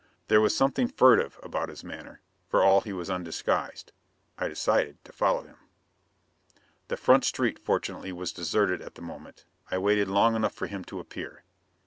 There 0.29 0.41
was 0.41 0.57
something 0.57 0.87
furtive 0.87 1.39
about 1.43 1.69
his 1.69 1.83
manner, 1.83 2.21
for 2.47 2.63
all 2.63 2.81
he 2.81 2.91
was 2.91 3.07
undisguised. 3.11 3.91
I 4.35 4.47
decided 4.47 4.97
to 5.05 5.11
follow 5.11 5.43
him. 5.43 5.57
The 6.87 6.97
front 6.97 7.23
street 7.23 7.59
fortunately 7.59 8.11
was 8.11 8.31
deserted 8.33 8.81
at 8.81 8.95
the 8.95 9.03
moment. 9.03 9.45
I 9.69 9.77
waited 9.77 10.07
long 10.07 10.35
enough 10.35 10.55
for 10.55 10.65
him 10.65 10.83
to 10.85 10.99
appear. 10.99 11.43